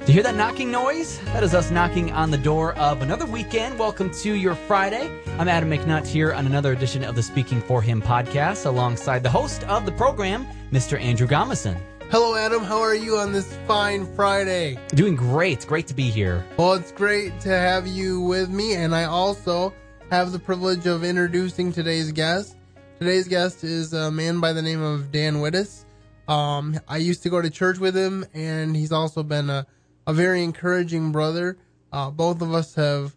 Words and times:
Do 0.00 0.06
you 0.06 0.14
hear 0.14 0.22
that 0.22 0.34
knocking 0.34 0.70
noise? 0.70 1.18
That 1.26 1.42
is 1.42 1.54
us 1.54 1.70
knocking 1.70 2.10
on 2.10 2.30
the 2.30 2.38
door 2.38 2.72
of 2.76 3.02
another 3.02 3.26
weekend. 3.26 3.78
Welcome 3.78 4.10
to 4.22 4.32
your 4.32 4.54
Friday. 4.54 5.10
I'm 5.38 5.46
Adam 5.46 5.68
McNutt 5.70 6.06
here 6.06 6.32
on 6.32 6.46
another 6.46 6.72
edition 6.72 7.04
of 7.04 7.14
the 7.14 7.22
Speaking 7.22 7.60
for 7.60 7.82
Him 7.82 8.00
podcast 8.00 8.64
alongside 8.64 9.22
the 9.22 9.28
host 9.30 9.62
of 9.64 9.84
the 9.84 9.92
program, 9.92 10.46
Mr. 10.72 10.98
Andrew 10.98 11.26
Gomison. 11.26 11.78
Hello, 12.10 12.34
Adam. 12.34 12.64
How 12.64 12.80
are 12.80 12.94
you 12.94 13.18
on 13.18 13.32
this 13.32 13.54
fine 13.68 14.06
Friday? 14.16 14.78
Doing 14.88 15.16
great. 15.16 15.66
Great 15.66 15.86
to 15.88 15.94
be 15.94 16.10
here. 16.10 16.46
Well, 16.56 16.72
it's 16.72 16.92
great 16.92 17.38
to 17.40 17.50
have 17.50 17.86
you 17.86 18.22
with 18.22 18.48
me, 18.48 18.74
and 18.76 18.94
I 18.94 19.04
also 19.04 19.74
have 20.10 20.32
the 20.32 20.38
privilege 20.38 20.86
of 20.86 21.04
introducing 21.04 21.72
today's 21.72 22.10
guest. 22.10 22.56
Today's 22.98 23.28
guest 23.28 23.64
is 23.64 23.92
a 23.92 24.10
man 24.10 24.40
by 24.40 24.54
the 24.54 24.62
name 24.62 24.82
of 24.82 25.12
Dan 25.12 25.36
Widdis. 25.36 25.84
Um, 26.26 26.80
I 26.88 26.96
used 26.96 27.22
to 27.24 27.28
go 27.28 27.42
to 27.42 27.50
church 27.50 27.78
with 27.78 27.94
him, 27.94 28.24
and 28.32 28.74
he's 28.74 28.92
also 28.92 29.22
been 29.22 29.50
a, 29.50 29.66
a 30.10 30.12
very 30.12 30.42
encouraging 30.42 31.12
brother. 31.12 31.56
Uh, 31.92 32.10
both 32.10 32.42
of 32.42 32.52
us 32.52 32.74
have 32.74 33.14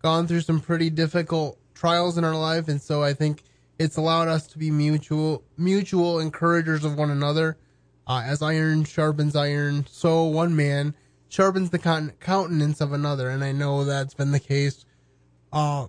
gone 0.00 0.28
through 0.28 0.40
some 0.40 0.60
pretty 0.60 0.88
difficult 0.88 1.58
trials 1.74 2.16
in 2.16 2.24
our 2.24 2.36
life, 2.36 2.68
and 2.68 2.80
so 2.80 3.02
I 3.02 3.14
think 3.14 3.42
it's 3.80 3.96
allowed 3.96 4.28
us 4.28 4.46
to 4.48 4.58
be 4.58 4.70
mutual 4.70 5.42
mutual 5.56 6.20
encouragers 6.20 6.84
of 6.84 6.96
one 6.96 7.10
another. 7.10 7.58
Uh, 8.06 8.22
as 8.24 8.42
iron 8.42 8.84
sharpens 8.84 9.34
iron, 9.34 9.84
so 9.90 10.22
one 10.22 10.54
man 10.54 10.94
sharpens 11.28 11.70
the 11.70 11.80
con- 11.80 12.12
countenance 12.20 12.80
of 12.80 12.92
another, 12.92 13.28
and 13.28 13.42
I 13.42 13.50
know 13.50 13.82
that's 13.82 14.14
been 14.14 14.30
the 14.30 14.38
case 14.38 14.84
uh, 15.52 15.88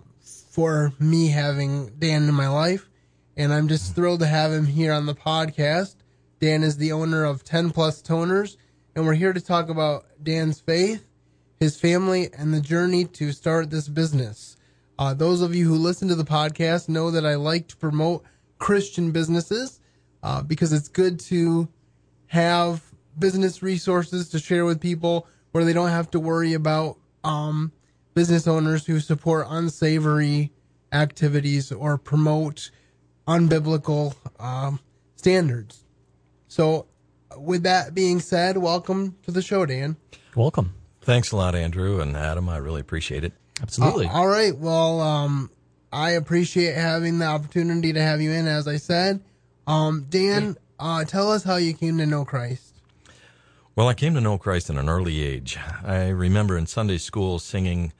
for 0.50 0.92
me 0.98 1.28
having 1.28 1.92
Dan 2.00 2.24
in 2.28 2.34
my 2.34 2.48
life, 2.48 2.90
and 3.36 3.52
I'm 3.52 3.68
just 3.68 3.94
thrilled 3.94 4.18
to 4.20 4.26
have 4.26 4.50
him 4.50 4.66
here 4.66 4.92
on 4.92 5.06
the 5.06 5.14
podcast. 5.14 5.94
Dan 6.40 6.64
is 6.64 6.78
the 6.78 6.90
owner 6.90 7.22
of 7.22 7.44
10 7.44 7.70
Plus 7.70 8.02
Toners, 8.02 8.56
and 8.94 9.06
we're 9.06 9.14
here 9.14 9.32
to 9.32 9.40
talk 9.40 9.68
about 9.68 10.06
Dan's 10.22 10.60
faith, 10.60 11.06
his 11.60 11.78
family, 11.78 12.30
and 12.36 12.52
the 12.52 12.60
journey 12.60 13.04
to 13.04 13.32
start 13.32 13.70
this 13.70 13.88
business. 13.88 14.56
Uh, 14.98 15.14
those 15.14 15.40
of 15.40 15.54
you 15.54 15.68
who 15.68 15.76
listen 15.76 16.08
to 16.08 16.14
the 16.14 16.24
podcast 16.24 16.88
know 16.88 17.10
that 17.10 17.24
I 17.24 17.36
like 17.36 17.68
to 17.68 17.76
promote 17.76 18.24
Christian 18.58 19.12
businesses 19.12 19.80
uh, 20.22 20.42
because 20.42 20.72
it's 20.72 20.88
good 20.88 21.20
to 21.20 21.68
have 22.26 22.82
business 23.18 23.62
resources 23.62 24.28
to 24.30 24.38
share 24.38 24.64
with 24.64 24.80
people 24.80 25.26
where 25.52 25.64
they 25.64 25.72
don't 25.72 25.90
have 25.90 26.10
to 26.10 26.20
worry 26.20 26.54
about 26.54 26.98
um, 27.24 27.72
business 28.14 28.48
owners 28.48 28.84
who 28.86 28.98
support 28.98 29.46
unsavory 29.48 30.52
activities 30.92 31.70
or 31.70 31.98
promote 31.98 32.70
unbiblical 33.28 34.14
um, 34.40 34.80
standards. 35.14 35.84
So, 36.48 36.87
with 37.36 37.62
that 37.64 37.94
being 37.94 38.20
said, 38.20 38.56
welcome 38.56 39.16
to 39.22 39.30
the 39.30 39.42
show, 39.42 39.66
Dan. 39.66 39.96
Welcome. 40.34 40.74
Thanks 41.02 41.32
a 41.32 41.36
lot, 41.36 41.54
Andrew 41.54 42.00
and 42.00 42.16
Adam. 42.16 42.48
I 42.48 42.58
really 42.58 42.80
appreciate 42.80 43.24
it. 43.24 43.32
Absolutely. 43.62 44.06
Uh, 44.06 44.12
all 44.12 44.28
right. 44.28 44.56
Well, 44.56 45.00
um, 45.00 45.50
I 45.92 46.10
appreciate 46.10 46.74
having 46.74 47.18
the 47.18 47.26
opportunity 47.26 47.92
to 47.92 48.00
have 48.00 48.20
you 48.20 48.30
in, 48.30 48.46
as 48.46 48.68
I 48.68 48.76
said. 48.76 49.20
Um, 49.66 50.06
Dan, 50.08 50.56
uh, 50.78 51.04
tell 51.04 51.30
us 51.30 51.44
how 51.44 51.56
you 51.56 51.74
came 51.74 51.98
to 51.98 52.06
know 52.06 52.24
Christ. 52.24 52.74
Well, 53.74 53.88
I 53.88 53.94
came 53.94 54.14
to 54.14 54.20
know 54.20 54.38
Christ 54.38 54.70
at 54.70 54.76
an 54.76 54.88
early 54.88 55.22
age. 55.22 55.58
I 55.84 56.08
remember 56.08 56.58
in 56.58 56.66
Sunday 56.66 56.98
school 56.98 57.38
singing, 57.38 57.92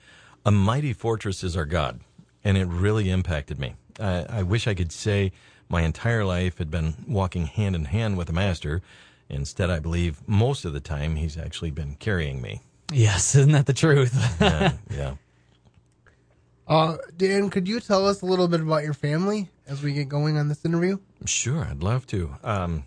A 0.44 0.50
Mighty 0.50 0.92
Fortress 0.92 1.44
is 1.44 1.56
Our 1.56 1.64
God, 1.64 2.00
and 2.42 2.58
it 2.58 2.66
really 2.66 3.10
impacted 3.10 3.58
me. 3.58 3.74
I, 4.00 4.26
I 4.28 4.42
wish 4.42 4.66
I 4.66 4.74
could 4.74 4.92
say 4.92 5.32
my 5.68 5.82
entire 5.82 6.24
life 6.24 6.58
had 6.58 6.70
been 6.70 6.94
walking 7.06 7.46
hand 7.46 7.76
in 7.76 7.86
hand 7.86 8.16
with 8.16 8.26
the 8.26 8.32
Master. 8.32 8.82
Instead, 9.30 9.70
I 9.70 9.78
believe 9.78 10.20
most 10.26 10.64
of 10.64 10.72
the 10.72 10.80
time 10.80 11.16
he's 11.16 11.36
actually 11.36 11.70
been 11.70 11.96
carrying 11.96 12.40
me. 12.40 12.62
yes, 12.92 13.34
isn't 13.36 13.52
that 13.52 13.66
the 13.66 13.72
truth? 13.74 14.14
Yeah, 14.40 14.72
yeah. 14.90 15.14
Uh, 16.66 16.96
Dan, 17.16 17.48
could 17.48 17.67
you 17.67 17.80
tell 17.80 18.06
us 18.06 18.20
a 18.20 18.27
little 18.27 18.46
bit 18.46 18.61
about 18.61 18.84
your 18.84 18.92
family 18.94 19.48
as 19.67 19.83
we 19.83 19.92
get 19.92 20.08
going 20.08 20.36
on 20.36 20.48
this 20.48 20.64
interview? 20.64 20.98
Sure, 21.24 21.64
I'd 21.64 21.83
love 21.83 22.06
to. 22.08 22.36
Um, 22.44 22.84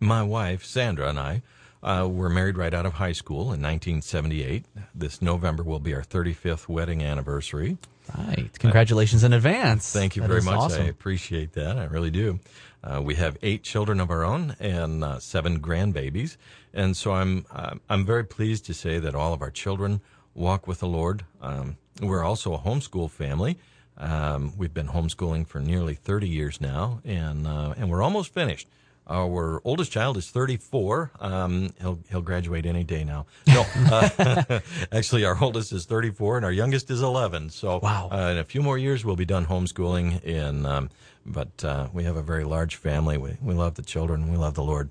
my 0.00 0.22
wife, 0.22 0.64
Sandra, 0.64 1.08
and 1.08 1.18
I 1.18 1.42
uh, 1.82 2.06
were 2.10 2.28
married 2.28 2.58
right 2.58 2.74
out 2.74 2.84
of 2.84 2.94
high 2.94 3.12
school 3.12 3.40
in 3.54 3.62
1978. 3.62 4.66
This 4.94 5.22
November 5.22 5.62
will 5.62 5.80
be 5.80 5.94
our 5.94 6.02
35th 6.02 6.68
wedding 6.68 7.02
anniversary. 7.02 7.78
right. 8.18 8.50
Congratulations 8.58 9.24
in 9.24 9.32
advance. 9.32 9.90
Thank 9.92 10.14
you 10.16 10.22
That 10.22 10.28
very 10.28 10.42
much. 10.42 10.54
Awesome. 10.56 10.82
I 10.82 10.88
appreciate 10.88 11.52
that. 11.54 11.78
I 11.78 11.84
really 11.84 12.10
do. 12.10 12.38
Uh, 12.84 13.00
we 13.00 13.14
have 13.14 13.38
eight 13.42 13.62
children 13.62 14.00
of 14.00 14.10
our 14.10 14.24
own 14.24 14.56
and 14.58 15.04
uh, 15.04 15.18
seven 15.18 15.60
grandbabies, 15.60 16.36
and 16.74 16.96
so 16.96 17.12
I'm 17.12 17.46
uh, 17.52 17.74
I'm 17.88 18.04
very 18.04 18.24
pleased 18.24 18.66
to 18.66 18.74
say 18.74 18.98
that 18.98 19.14
all 19.14 19.32
of 19.32 19.40
our 19.40 19.50
children 19.50 20.00
walk 20.34 20.66
with 20.66 20.80
the 20.80 20.88
Lord. 20.88 21.24
Um, 21.40 21.76
we're 22.00 22.24
also 22.24 22.54
a 22.54 22.58
homeschool 22.58 23.10
family. 23.10 23.58
Um, 23.96 24.54
we've 24.56 24.74
been 24.74 24.88
homeschooling 24.88 25.46
for 25.46 25.60
nearly 25.60 25.94
30 25.94 26.28
years 26.28 26.60
now, 26.60 27.00
and 27.04 27.46
uh, 27.46 27.74
and 27.76 27.88
we're 27.90 28.02
almost 28.02 28.34
finished. 28.34 28.68
Our 29.08 29.60
oldest 29.64 29.90
child 29.90 30.16
is 30.16 30.30
34. 30.30 31.10
Um, 31.20 31.70
he'll 31.80 31.98
he'll 32.08 32.22
graduate 32.22 32.66
any 32.66 32.84
day 32.84 33.02
now. 33.04 33.26
No, 33.48 33.64
uh, 33.90 34.60
actually, 34.92 35.24
our 35.24 35.36
oldest 35.42 35.72
is 35.72 35.86
34, 35.86 36.36
and 36.36 36.44
our 36.46 36.52
youngest 36.52 36.88
is 36.90 37.02
11. 37.02 37.50
So, 37.50 37.78
Wow. 37.82 38.08
uh, 38.12 38.30
in 38.30 38.38
a 38.38 38.44
few 38.44 38.62
more 38.62 38.78
years, 38.78 39.04
we'll 39.04 39.16
be 39.16 39.24
done 39.24 39.46
homeschooling. 39.46 40.24
And 40.24 40.66
um, 40.66 40.90
but 41.26 41.64
uh, 41.64 41.88
we 41.92 42.04
have 42.04 42.16
a 42.16 42.22
very 42.22 42.44
large 42.44 42.76
family. 42.76 43.18
We 43.18 43.36
we 43.42 43.54
love 43.54 43.74
the 43.74 43.82
children. 43.82 44.30
We 44.30 44.36
love 44.36 44.54
the 44.54 44.62
Lord. 44.62 44.90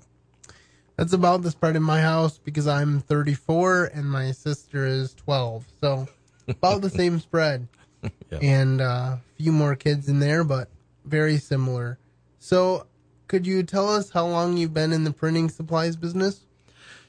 That's 0.96 1.14
about 1.14 1.40
the 1.42 1.50
spread 1.50 1.74
in 1.74 1.82
my 1.82 2.02
house 2.02 2.36
because 2.38 2.66
I'm 2.68 3.00
34 3.00 3.86
and 3.94 4.04
my 4.10 4.30
sister 4.32 4.86
is 4.86 5.14
12. 5.14 5.64
So 5.80 6.06
about 6.46 6.82
the 6.82 6.90
same 6.90 7.18
spread. 7.18 7.68
Yeah. 8.32 8.38
And 8.42 8.80
uh, 8.80 8.84
a 8.84 9.20
few 9.36 9.52
more 9.52 9.76
kids 9.76 10.08
in 10.08 10.18
there, 10.18 10.42
but 10.42 10.68
very 11.04 11.38
similar. 11.38 11.98
So 12.40 12.86
could 13.28 13.46
you 13.46 13.62
tell 13.62 13.88
us 13.88 14.10
how 14.10 14.26
long 14.26 14.56
you've 14.56 14.74
been 14.74 14.92
in 14.92 15.04
the 15.04 15.12
printing 15.12 15.48
supplies 15.48 15.96
business? 15.96 16.40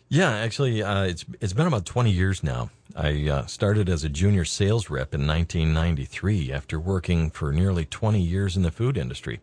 Yeah, 0.10 0.32
actually, 0.32 0.84
uh, 0.84 1.04
it's 1.04 1.26
it's 1.42 1.54
been 1.54 1.68
about 1.68 1.86
20 1.86 2.12
years 2.12 2.44
now. 2.44 2.70
I 2.96 3.28
uh, 3.28 3.46
started 3.48 3.90
as 3.90 4.04
a 4.04 4.10
junior 4.10 4.46
sales 4.46 4.90
rep 4.90 5.14
in 5.16 5.26
1993 5.26 6.52
after 6.52 6.80
working 6.80 7.32
for 7.32 7.52
nearly 7.52 7.86
20 7.86 8.22
years 8.22 8.56
in 8.56 8.62
the 8.62 8.72
food 8.72 8.98
industry. 8.98 9.40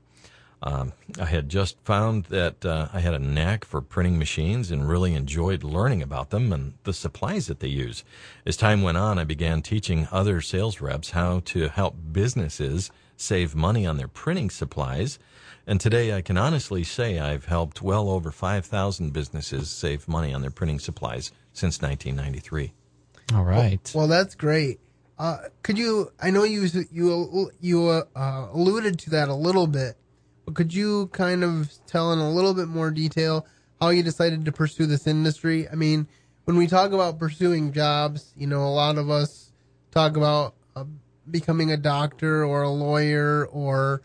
Um, 0.62 0.92
I 1.18 1.24
had 1.24 1.48
just 1.48 1.76
found 1.84 2.24
that 2.26 2.64
uh, 2.66 2.88
I 2.92 3.00
had 3.00 3.14
a 3.14 3.18
knack 3.18 3.64
for 3.64 3.80
printing 3.80 4.18
machines 4.18 4.70
and 4.70 4.88
really 4.88 5.14
enjoyed 5.14 5.64
learning 5.64 6.02
about 6.02 6.30
them 6.30 6.52
and 6.52 6.74
the 6.84 6.92
supplies 6.92 7.46
that 7.46 7.60
they 7.60 7.68
use. 7.68 8.04
As 8.44 8.56
time 8.56 8.82
went 8.82 8.98
on, 8.98 9.18
I 9.18 9.24
began 9.24 9.62
teaching 9.62 10.06
other 10.12 10.40
sales 10.40 10.80
reps 10.80 11.10
how 11.10 11.40
to 11.46 11.68
help 11.68 11.96
businesses 12.12 12.90
save 13.16 13.54
money 13.54 13.86
on 13.86 13.96
their 13.96 14.08
printing 14.08 14.50
supplies. 14.50 15.18
And 15.66 15.80
today 15.80 16.14
I 16.14 16.22
can 16.22 16.36
honestly 16.36 16.84
say 16.84 17.18
I've 17.18 17.44
helped 17.44 17.82
well 17.82 18.08
over 18.08 18.30
5,000 18.30 19.12
businesses 19.12 19.70
save 19.70 20.08
money 20.08 20.32
on 20.32 20.40
their 20.40 20.50
printing 20.50 20.78
supplies 20.78 21.32
since 21.52 21.80
1993. 21.80 22.72
All 23.34 23.44
right. 23.44 23.92
Well, 23.94 24.08
that's 24.08 24.34
great. 24.34 24.80
Uh, 25.18 25.36
could 25.62 25.76
you? 25.76 26.10
I 26.18 26.30
know 26.30 26.44
you 26.44 26.66
you 26.90 27.50
you 27.60 27.88
uh, 27.88 28.48
alluded 28.52 28.98
to 29.00 29.10
that 29.10 29.28
a 29.28 29.34
little 29.34 29.66
bit, 29.66 29.96
but 30.46 30.54
could 30.54 30.72
you 30.72 31.08
kind 31.08 31.44
of 31.44 31.70
tell 31.86 32.12
in 32.14 32.18
a 32.18 32.30
little 32.30 32.54
bit 32.54 32.68
more 32.68 32.90
detail 32.90 33.46
how 33.80 33.90
you 33.90 34.02
decided 34.02 34.46
to 34.46 34.52
pursue 34.52 34.86
this 34.86 35.06
industry? 35.06 35.68
I 35.68 35.74
mean, 35.74 36.08
when 36.44 36.56
we 36.56 36.66
talk 36.66 36.92
about 36.92 37.18
pursuing 37.18 37.70
jobs, 37.72 38.32
you 38.34 38.46
know, 38.46 38.62
a 38.62 38.72
lot 38.72 38.96
of 38.96 39.10
us 39.10 39.52
talk 39.90 40.16
about 40.16 40.54
uh, 40.74 40.84
becoming 41.30 41.70
a 41.70 41.76
doctor 41.76 42.42
or 42.42 42.62
a 42.62 42.70
lawyer 42.70 43.46
or 43.46 44.00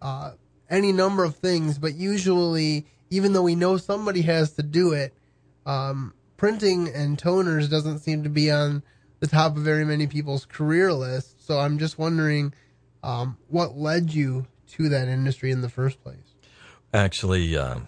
uh, 0.00 0.32
any 0.70 0.92
number 0.92 1.24
of 1.24 1.36
things, 1.36 1.78
but 1.78 1.94
usually, 1.94 2.86
even 3.10 3.32
though 3.32 3.42
we 3.42 3.54
know 3.54 3.76
somebody 3.76 4.22
has 4.22 4.52
to 4.52 4.62
do 4.62 4.92
it, 4.92 5.12
um, 5.66 6.14
printing 6.36 6.88
and 6.88 7.18
toners 7.18 7.68
doesn't 7.68 7.98
seem 7.98 8.22
to 8.22 8.30
be 8.30 8.50
on 8.50 8.82
the 9.18 9.26
top 9.26 9.56
of 9.56 9.62
very 9.62 9.84
many 9.84 10.06
people's 10.06 10.46
career 10.46 10.92
list. 10.92 11.44
So 11.46 11.58
I'm 11.58 11.78
just 11.78 11.98
wondering 11.98 12.54
um, 13.02 13.36
what 13.48 13.76
led 13.76 14.14
you 14.14 14.46
to 14.68 14.88
that 14.88 15.08
industry 15.08 15.50
in 15.50 15.60
the 15.60 15.68
first 15.68 16.02
place. 16.02 16.34
Actually, 16.94 17.56
uh, 17.56 17.80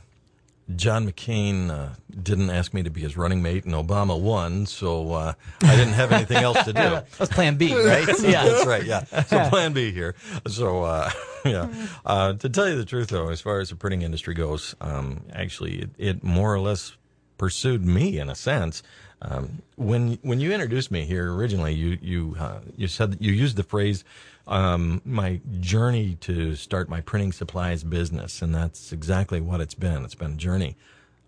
John 0.76 1.10
McCain 1.10 1.70
uh, 1.70 1.94
didn't 2.22 2.50
ask 2.50 2.74
me 2.74 2.82
to 2.82 2.90
be 2.90 3.00
his 3.00 3.16
running 3.16 3.42
mate, 3.42 3.64
and 3.64 3.74
Obama 3.74 4.18
won, 4.20 4.66
so 4.66 5.12
uh, 5.12 5.32
I 5.62 5.76
didn't 5.76 5.94
have 5.94 6.12
anything 6.12 6.38
else 6.38 6.62
to 6.64 6.72
do. 6.72 6.80
That's 7.18 7.32
plan 7.32 7.56
B, 7.56 7.74
right? 7.74 8.06
yeah. 8.22 8.44
That's 8.44 8.66
right. 8.66 8.84
Yeah. 8.84 9.04
So 9.24 9.48
plan 9.48 9.72
B 9.72 9.92
here. 9.92 10.14
So, 10.46 10.82
uh, 10.82 11.10
yeah. 11.44 11.68
Uh, 12.04 12.34
to 12.34 12.48
tell 12.48 12.68
you 12.68 12.76
the 12.76 12.84
truth, 12.84 13.08
though, 13.08 13.28
as 13.28 13.40
far 13.40 13.60
as 13.60 13.70
the 13.70 13.76
printing 13.76 14.02
industry 14.02 14.34
goes, 14.34 14.74
um, 14.80 15.24
actually, 15.32 15.82
it, 15.82 15.90
it 15.98 16.24
more 16.24 16.52
or 16.54 16.60
less 16.60 16.96
pursued 17.38 17.84
me 17.84 18.18
in 18.18 18.28
a 18.28 18.34
sense. 18.34 18.82
Um, 19.24 19.62
when 19.76 20.18
when 20.22 20.40
you 20.40 20.52
introduced 20.52 20.90
me 20.90 21.04
here 21.04 21.32
originally, 21.32 21.74
you 21.74 21.96
you 22.02 22.36
uh, 22.38 22.60
you 22.76 22.88
said 22.88 23.18
you 23.20 23.32
used 23.32 23.56
the 23.56 23.62
phrase 23.62 24.04
um, 24.48 25.00
my 25.04 25.40
journey 25.60 26.16
to 26.22 26.56
start 26.56 26.88
my 26.88 27.00
printing 27.00 27.32
supplies 27.32 27.84
business, 27.84 28.42
and 28.42 28.54
that's 28.54 28.92
exactly 28.92 29.40
what 29.40 29.60
it's 29.60 29.74
been. 29.74 30.04
It's 30.04 30.16
been 30.16 30.32
a 30.32 30.36
journey. 30.36 30.76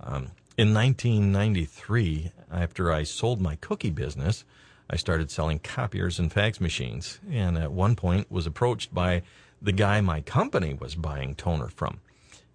Um, 0.01 0.33
in 0.57 0.75
1993, 0.75 2.33
after 2.53 2.93
I 2.93 3.05
sold 3.05 3.41
my 3.41 3.57
cookie 3.57 3.91
business, 3.91 4.45
I 4.91 4.97
started 4.97 5.31
selling 5.31 5.61
copiers 5.61 6.19
and 6.19 6.33
fax 6.33 6.61
machines, 6.61 7.21
and 7.31 7.57
at 7.57 7.73
one 7.73 7.95
point 7.95 8.31
was 8.31 8.47
approached 8.47 8.93
by 8.93 9.23
the 9.63 9.73
guy 9.73 10.01
my 10.01 10.21
company 10.21 10.75
was 10.75 10.95
buying 10.95 11.35
toner 11.35 11.69
from. 11.69 12.01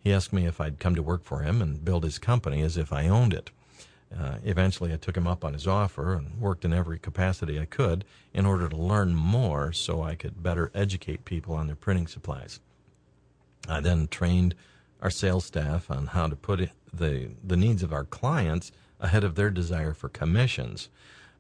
He 0.02 0.14
asked 0.14 0.32
me 0.32 0.46
if 0.46 0.62
I'd 0.62 0.80
come 0.80 0.96
to 0.96 1.02
work 1.02 1.24
for 1.24 1.40
him 1.40 1.62
and 1.62 1.84
build 1.84 2.04
his 2.04 2.20
company 2.20 2.62
as 2.62 2.78
if 2.78 2.94
I 2.94 3.08
owned 3.08 3.34
it. 3.34 3.52
Uh, 4.18 4.38
eventually, 4.44 4.92
I 4.92 4.98
took 4.98 5.16
him 5.16 5.28
up 5.28 5.46
on 5.46 5.54
his 5.54 5.68
offer 5.68 6.14
and 6.14 6.40
worked 6.40 6.66
in 6.66 6.74
every 6.74 6.98
capacity 6.98 7.60
I 7.60 7.66
could 7.66 8.06
in 8.34 8.46
order 8.46 8.68
to 8.68 8.76
learn 8.76 9.14
more 9.16 9.72
so 9.72 10.02
I 10.02 10.16
could 10.16 10.42
better 10.42 10.72
educate 10.74 11.26
people 11.26 11.56
on 11.56 11.68
their 11.68 11.76
printing 11.76 12.08
supplies. 12.08 12.60
I 13.68 13.82
then 13.82 14.08
trained 14.08 14.56
our 15.02 15.12
sales 15.12 15.46
staff 15.46 15.92
on 15.92 16.08
how 16.08 16.28
to 16.28 16.36
put 16.36 16.70
the, 16.92 17.30
the 17.44 17.58
needs 17.58 17.84
of 17.84 17.94
our 17.94 18.04
clients 18.04 18.72
ahead 19.00 19.24
of 19.24 19.36
their 19.36 19.50
desire 19.50 19.94
for 19.94 20.10
commissions. 20.10 20.90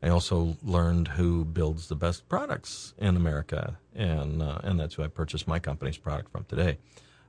I 0.01 0.09
also 0.09 0.57
learned 0.63 1.09
who 1.09 1.43
builds 1.43 1.87
the 1.87 1.95
best 1.95 2.29
products 2.29 2.93
in 2.97 3.17
America, 3.17 3.77
and 3.93 4.41
uh, 4.41 4.59
and 4.63 4.79
that's 4.79 4.95
who 4.95 5.03
I 5.03 5.07
purchased 5.07 5.45
my 5.47 5.59
company's 5.59 5.97
product 5.97 6.31
from 6.31 6.45
today. 6.45 6.77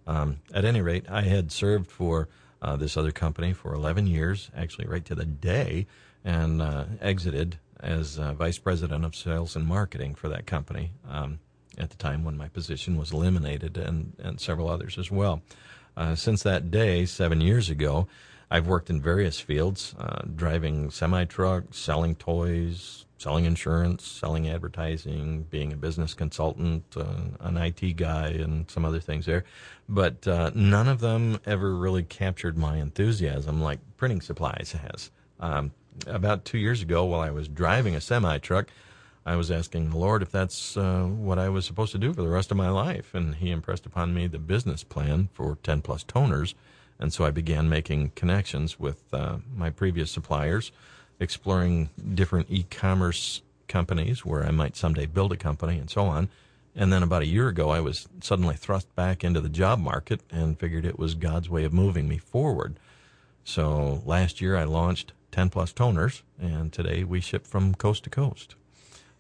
Um, 0.06 0.38
at 0.54 0.64
any 0.64 0.80
rate, 0.80 1.06
I 1.08 1.22
had 1.22 1.50
served 1.50 1.90
for 1.90 2.28
uh, 2.62 2.76
this 2.76 2.96
other 2.96 3.12
company 3.12 3.52
for 3.52 3.74
11 3.74 4.06
years, 4.06 4.50
actually 4.56 4.86
right 4.86 5.04
to 5.04 5.14
the 5.14 5.24
day, 5.24 5.86
and 6.24 6.60
uh, 6.60 6.84
exited 7.00 7.58
as 7.80 8.18
uh, 8.18 8.34
vice 8.34 8.58
president 8.58 9.04
of 9.04 9.16
sales 9.16 9.56
and 9.56 9.66
marketing 9.66 10.14
for 10.14 10.28
that 10.28 10.46
company 10.46 10.92
um, 11.08 11.38
at 11.78 11.90
the 11.90 11.96
time 11.96 12.24
when 12.24 12.36
my 12.36 12.48
position 12.48 12.96
was 12.96 13.12
eliminated, 13.12 13.78
and, 13.78 14.12
and 14.18 14.40
several 14.40 14.68
others 14.68 14.98
as 14.98 15.10
well. 15.10 15.42
Uh, 15.96 16.14
since 16.14 16.42
that 16.42 16.70
day, 16.70 17.04
seven 17.04 17.40
years 17.40 17.68
ago, 17.68 18.08
I've 18.50 18.66
worked 18.66 18.90
in 18.90 19.00
various 19.00 19.38
fields, 19.38 19.94
uh, 19.98 20.22
driving 20.34 20.90
semi 20.90 21.24
trucks, 21.24 21.78
selling 21.78 22.16
toys, 22.16 23.06
selling 23.18 23.44
insurance, 23.44 24.04
selling 24.04 24.48
advertising, 24.48 25.42
being 25.50 25.72
a 25.72 25.76
business 25.76 26.14
consultant, 26.14 26.84
uh, 26.96 27.04
an 27.40 27.56
IT 27.56 27.96
guy, 27.96 28.28
and 28.28 28.68
some 28.70 28.84
other 28.84 28.98
things 28.98 29.26
there. 29.26 29.44
But 29.88 30.26
uh, 30.26 30.50
none 30.54 30.88
of 30.88 31.00
them 31.00 31.38
ever 31.46 31.76
really 31.76 32.02
captured 32.02 32.56
my 32.56 32.78
enthusiasm 32.78 33.60
like 33.60 33.78
printing 33.96 34.20
supplies 34.20 34.72
has. 34.92 35.10
Um, 35.38 35.72
about 36.06 36.44
two 36.44 36.58
years 36.58 36.82
ago, 36.82 37.04
while 37.04 37.20
I 37.20 37.30
was 37.30 37.46
driving 37.46 37.94
a 37.94 38.00
semi 38.00 38.38
truck, 38.38 38.68
I 39.24 39.36
was 39.36 39.50
asking 39.50 39.90
the 39.90 39.98
Lord 39.98 40.22
if 40.22 40.30
that's 40.30 40.76
uh, 40.76 41.04
what 41.04 41.38
I 41.38 41.48
was 41.48 41.66
supposed 41.66 41.92
to 41.92 41.98
do 41.98 42.12
for 42.12 42.22
the 42.22 42.28
rest 42.28 42.50
of 42.50 42.56
my 42.56 42.70
life. 42.70 43.14
And 43.14 43.34
He 43.34 43.50
impressed 43.50 43.86
upon 43.86 44.14
me 44.14 44.26
the 44.26 44.38
business 44.38 44.82
plan 44.82 45.28
for 45.32 45.58
10 45.62 45.82
plus 45.82 46.04
toners. 46.04 46.54
And 46.98 47.12
so 47.12 47.24
I 47.24 47.30
began 47.30 47.68
making 47.68 48.12
connections 48.14 48.78
with 48.78 49.02
uh, 49.12 49.38
my 49.54 49.70
previous 49.70 50.10
suppliers 50.10 50.72
exploring 51.18 51.90
different 52.14 52.46
e-commerce 52.50 53.42
companies 53.68 54.24
where 54.24 54.44
I 54.44 54.50
might 54.50 54.76
someday 54.76 55.06
build 55.06 55.32
a 55.32 55.36
company 55.36 55.78
and 55.78 55.90
so 55.90 56.06
on. 56.06 56.28
And 56.74 56.92
then 56.92 57.02
about 57.02 57.22
a 57.22 57.26
year 57.26 57.48
ago, 57.48 57.70
I 57.70 57.80
was 57.80 58.08
suddenly 58.22 58.54
thrust 58.54 58.94
back 58.94 59.22
into 59.22 59.40
the 59.40 59.48
job 59.48 59.78
market 59.78 60.20
and 60.30 60.58
figured 60.58 60.86
it 60.86 60.98
was 60.98 61.14
God's 61.14 61.50
way 61.50 61.64
of 61.64 61.72
moving 61.72 62.08
me 62.08 62.18
forward. 62.18 62.76
So 63.44 64.02
last 64.06 64.40
year, 64.40 64.56
I 64.56 64.64
launched 64.64 65.12
10 65.32 65.50
plus 65.50 65.72
toners, 65.72 66.22
and 66.40 66.72
today 66.72 67.04
we 67.04 67.20
ship 67.20 67.46
from 67.46 67.74
coast 67.74 68.04
to 68.04 68.10
coast. 68.10 68.54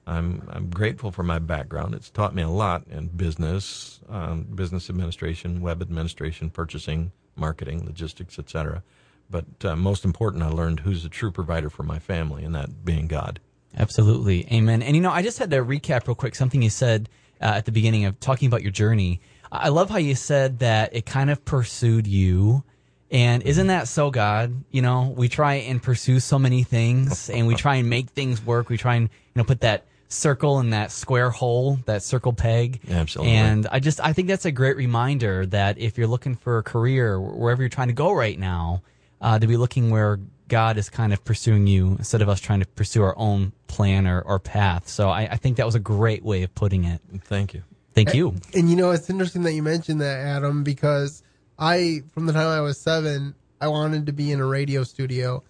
I'm 0.06 0.48
I'm 0.50 0.70
grateful 0.70 1.12
for 1.12 1.22
my 1.22 1.38
background. 1.38 1.94
It's 1.94 2.10
taught 2.10 2.34
me 2.34 2.42
a 2.42 2.48
lot 2.48 2.86
in 2.88 3.08
business, 3.08 4.00
um, 4.08 4.42
business 4.54 4.90
administration, 4.90 5.60
web 5.60 5.82
administration, 5.82 6.50
purchasing, 6.50 7.12
marketing, 7.36 7.84
logistics, 7.84 8.38
etc. 8.38 8.82
But 9.30 9.64
uh, 9.64 9.76
most 9.76 10.04
important, 10.04 10.42
I 10.42 10.48
learned 10.48 10.80
who's 10.80 11.02
the 11.02 11.08
true 11.08 11.30
provider 11.30 11.70
for 11.70 11.84
my 11.84 11.98
family, 11.98 12.44
and 12.44 12.54
that 12.54 12.84
being 12.84 13.06
God. 13.06 13.40
Absolutely. 13.76 14.52
Amen. 14.52 14.82
And 14.82 14.96
you 14.96 15.02
know, 15.02 15.10
I 15.10 15.22
just 15.22 15.38
had 15.38 15.50
to 15.50 15.58
recap 15.58 16.06
real 16.08 16.14
quick 16.14 16.34
something 16.34 16.60
you 16.60 16.70
said 16.70 17.08
uh, 17.40 17.44
at 17.56 17.64
the 17.64 17.72
beginning 17.72 18.04
of 18.04 18.18
talking 18.20 18.48
about 18.48 18.62
your 18.62 18.72
journey. 18.72 19.20
I 19.52 19.68
love 19.68 19.90
how 19.90 19.98
you 19.98 20.14
said 20.14 20.60
that 20.60 20.94
it 20.94 21.06
kind 21.06 21.30
of 21.30 21.44
pursued 21.44 22.06
you. 22.06 22.64
And 23.10 23.42
isn't 23.42 23.66
that 23.68 23.88
so 23.88 24.10
God? 24.10 24.64
You 24.70 24.82
know, 24.82 25.12
we 25.16 25.28
try 25.28 25.54
and 25.54 25.82
pursue 25.82 26.20
so 26.20 26.38
many 26.38 26.62
things 26.62 27.28
and 27.28 27.46
we 27.46 27.54
try 27.56 27.76
and 27.76 27.90
make 27.90 28.10
things 28.10 28.44
work. 28.44 28.68
We 28.68 28.76
try 28.76 28.96
and, 28.96 29.08
you 29.08 29.40
know, 29.40 29.44
put 29.44 29.62
that 29.62 29.86
circle 30.12 30.58
in 30.58 30.70
that 30.70 30.90
square 30.90 31.30
hole, 31.30 31.78
that 31.86 32.02
circle 32.02 32.32
peg. 32.32 32.80
Absolutely. 32.90 33.32
And 33.32 33.66
I 33.70 33.78
just, 33.78 34.00
I 34.00 34.12
think 34.12 34.26
that's 34.28 34.44
a 34.44 34.50
great 34.50 34.76
reminder 34.76 35.46
that 35.46 35.78
if 35.78 35.96
you're 35.96 36.08
looking 36.08 36.34
for 36.34 36.58
a 36.58 36.62
career, 36.62 37.18
wherever 37.18 37.62
you're 37.62 37.68
trying 37.68 37.88
to 37.88 37.94
go 37.94 38.12
right 38.12 38.38
now, 38.38 38.82
uh, 39.20 39.38
to 39.38 39.46
be 39.46 39.56
looking 39.56 39.90
where 39.90 40.18
God 40.48 40.78
is 40.78 40.90
kind 40.90 41.12
of 41.12 41.24
pursuing 41.24 41.68
you 41.68 41.90
instead 41.92 42.22
of 42.22 42.28
us 42.28 42.40
trying 42.40 42.58
to 42.58 42.66
pursue 42.66 43.02
our 43.02 43.16
own 43.16 43.52
plan 43.68 44.08
or, 44.08 44.20
or 44.20 44.40
path. 44.40 44.88
So 44.88 45.08
I, 45.08 45.28
I 45.30 45.36
think 45.36 45.58
that 45.58 45.66
was 45.66 45.76
a 45.76 45.80
great 45.80 46.24
way 46.24 46.42
of 46.42 46.52
putting 46.56 46.84
it. 46.84 47.00
Thank 47.22 47.54
you. 47.54 47.62
Thank 47.94 48.12
you. 48.12 48.30
And, 48.30 48.54
and 48.54 48.70
you 48.70 48.74
know, 48.74 48.90
it's 48.90 49.08
interesting 49.08 49.44
that 49.44 49.52
you 49.52 49.62
mentioned 49.62 50.00
that, 50.00 50.18
Adam, 50.18 50.64
because 50.64 51.22
I, 51.56 52.02
from 52.12 52.26
the 52.26 52.32
time 52.32 52.48
I 52.48 52.60
was 52.62 52.80
seven, 52.80 53.36
I 53.60 53.68
wanted 53.68 54.06
to 54.06 54.12
be 54.12 54.32
in 54.32 54.40
a 54.40 54.46
radio 54.46 54.82
studio, 54.82 55.44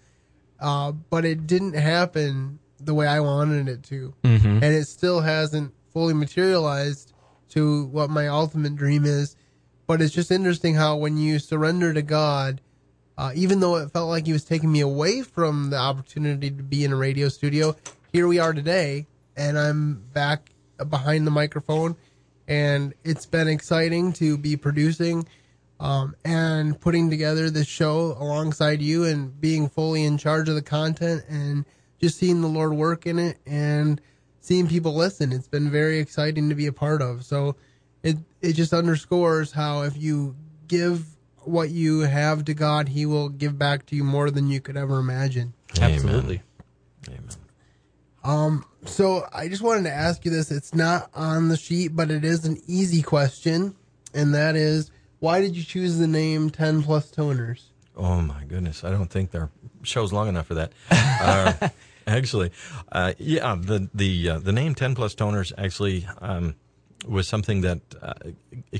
uh, 0.59 0.91
but 0.91 1.25
it 1.25 1.47
didn't 1.47 1.73
happen 1.73 2.59
the 2.85 2.93
way 2.93 3.07
I 3.07 3.19
wanted 3.19 3.67
it 3.67 3.83
to, 3.83 4.13
Mm-hmm. 4.23 4.47
and 4.47 4.63
it 4.63 4.85
still 4.87 5.21
hasn't 5.21 5.73
fully 5.93 6.13
materialized 6.13 7.13
to 7.49 7.85
what 7.87 8.09
my 8.09 8.27
ultimate 8.27 8.75
dream 8.75 9.05
is. 9.05 9.35
But 9.87 10.01
it's 10.01 10.13
just 10.13 10.31
interesting 10.31 10.75
how 10.75 10.95
when 10.97 11.17
you 11.17 11.37
surrender 11.39 11.93
to 11.93 12.01
God, 12.01 12.61
uh, 13.17 13.31
even 13.35 13.59
though 13.59 13.75
it 13.77 13.91
felt 13.91 14.09
like 14.09 14.25
He 14.25 14.33
was 14.33 14.45
taking 14.45 14.71
me 14.71 14.79
away 14.79 15.21
from 15.21 15.69
the 15.69 15.77
opportunity 15.77 16.49
to 16.49 16.63
be 16.63 16.83
in 16.85 16.93
a 16.93 16.95
radio 16.95 17.27
studio, 17.29 17.75
here 18.13 18.27
we 18.27 18.39
are 18.39 18.53
today, 18.53 19.07
and 19.35 19.57
I'm 19.59 19.95
back 20.13 20.51
behind 20.89 21.27
the 21.27 21.31
microphone, 21.31 21.95
and 22.47 22.93
it's 23.03 23.25
been 23.25 23.47
exciting 23.47 24.13
to 24.13 24.37
be 24.37 24.55
producing 24.55 25.27
um, 25.79 26.15
and 26.23 26.79
putting 26.79 27.09
together 27.09 27.49
this 27.49 27.67
show 27.67 28.15
alongside 28.19 28.81
you 28.81 29.03
and 29.03 29.39
being 29.41 29.67
fully 29.67 30.03
in 30.03 30.17
charge 30.17 30.47
of 30.47 30.55
the 30.55 30.61
content 30.61 31.23
and 31.27 31.65
just 32.01 32.17
seeing 32.17 32.41
the 32.41 32.47
Lord 32.47 32.73
work 32.73 33.05
in 33.05 33.19
it 33.19 33.37
and 33.45 34.01
seeing 34.39 34.67
people 34.67 34.95
listen. 34.95 35.31
It's 35.31 35.47
been 35.47 35.69
very 35.69 35.99
exciting 35.99 36.49
to 36.49 36.55
be 36.55 36.67
a 36.67 36.73
part 36.73 37.01
of. 37.01 37.23
So 37.23 37.55
it 38.03 38.17
it 38.41 38.53
just 38.53 38.73
underscores 38.73 39.51
how 39.51 39.83
if 39.83 39.95
you 39.95 40.35
give 40.67 41.05
what 41.43 41.69
you 41.69 42.01
have 42.01 42.45
to 42.45 42.53
God, 42.53 42.89
He 42.89 43.05
will 43.05 43.29
give 43.29 43.57
back 43.57 43.85
to 43.87 43.95
you 43.95 44.03
more 44.03 44.29
than 44.31 44.49
you 44.49 44.59
could 44.59 44.77
ever 44.77 44.99
imagine. 44.99 45.53
Absolutely. 45.79 46.41
Amen. 47.07 47.29
Um, 48.23 48.65
so 48.85 49.27
I 49.33 49.47
just 49.47 49.61
wanted 49.61 49.83
to 49.83 49.91
ask 49.91 50.25
you 50.25 50.31
this. 50.31 50.51
It's 50.51 50.75
not 50.75 51.09
on 51.13 51.49
the 51.49 51.57
sheet, 51.57 51.95
but 51.95 52.11
it 52.11 52.23
is 52.23 52.45
an 52.45 52.61
easy 52.67 53.01
question, 53.01 53.75
and 54.13 54.33
that 54.35 54.55
is, 54.55 54.91
why 55.19 55.41
did 55.41 55.55
you 55.55 55.63
choose 55.63 55.97
the 55.97 56.07
name 56.07 56.49
Ten 56.49 56.83
Plus 56.83 57.09
Toners? 57.09 57.63
Oh 57.95 58.21
my 58.21 58.43
goodness! 58.45 58.83
I 58.83 58.91
don't 58.91 59.09
think 59.09 59.31
their 59.31 59.49
show's 59.83 60.13
long 60.13 60.27
enough 60.27 60.47
for 60.47 60.55
that. 60.55 60.71
Uh, 61.21 61.69
actually, 62.11 62.51
uh, 62.91 63.13
yeah, 63.17 63.55
the 63.59 63.89
the 63.93 64.29
uh, 64.29 64.39
the 64.39 64.51
name 64.51 64.75
Ten 64.75 64.95
Plus 64.95 65.15
Toners 65.15 65.51
actually 65.57 66.07
um, 66.19 66.55
was 67.07 67.27
something 67.27 67.61
that 67.61 67.81
uh, 68.01 68.13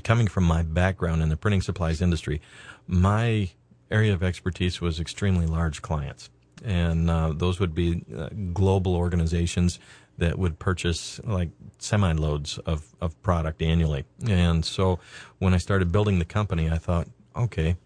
coming 0.04 0.28
from 0.28 0.44
my 0.44 0.62
background 0.62 1.22
in 1.22 1.28
the 1.28 1.36
printing 1.36 1.62
supplies 1.62 2.00
industry, 2.00 2.40
my 2.86 3.50
area 3.90 4.12
of 4.12 4.22
expertise 4.22 4.80
was 4.80 5.00
extremely 5.00 5.46
large 5.46 5.82
clients, 5.82 6.30
and 6.64 7.10
uh, 7.10 7.32
those 7.34 7.60
would 7.60 7.74
be 7.74 8.04
uh, 8.16 8.28
global 8.52 8.94
organizations 8.94 9.78
that 10.18 10.38
would 10.38 10.58
purchase 10.58 11.20
like 11.24 11.50
semi 11.78 12.12
loads 12.12 12.58
of, 12.58 12.94
of 13.00 13.20
product 13.22 13.62
annually. 13.62 14.04
And 14.28 14.64
so 14.64 14.98
when 15.38 15.54
I 15.54 15.56
started 15.56 15.90
building 15.90 16.18
the 16.18 16.24
company, 16.24 16.70
I 16.70 16.78
thought, 16.78 17.08
okay, 17.34 17.76